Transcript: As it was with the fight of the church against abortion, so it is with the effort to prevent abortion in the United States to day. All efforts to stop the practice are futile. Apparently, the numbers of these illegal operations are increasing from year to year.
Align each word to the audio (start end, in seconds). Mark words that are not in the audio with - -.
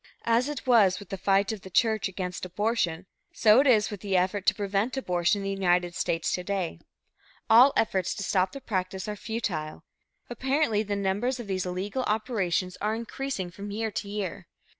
As 0.25 0.49
it 0.49 0.65
was 0.65 0.97
with 0.99 1.09
the 1.09 1.15
fight 1.19 1.51
of 1.51 1.61
the 1.61 1.69
church 1.69 2.07
against 2.07 2.43
abortion, 2.43 3.05
so 3.33 3.59
it 3.59 3.67
is 3.67 3.91
with 3.91 4.01
the 4.01 4.17
effort 4.17 4.47
to 4.47 4.55
prevent 4.55 4.97
abortion 4.97 5.41
in 5.41 5.43
the 5.43 5.51
United 5.51 5.93
States 5.93 6.31
to 6.33 6.43
day. 6.43 6.79
All 7.51 7.71
efforts 7.77 8.15
to 8.15 8.23
stop 8.23 8.51
the 8.51 8.61
practice 8.61 9.07
are 9.07 9.15
futile. 9.15 9.83
Apparently, 10.27 10.81
the 10.81 10.95
numbers 10.95 11.39
of 11.39 11.45
these 11.45 11.67
illegal 11.67 12.01
operations 12.05 12.77
are 12.81 12.95
increasing 12.95 13.51
from 13.51 13.69
year 13.69 13.91
to 13.91 14.09
year. 14.09 14.47